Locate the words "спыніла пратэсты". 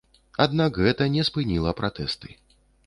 1.31-2.29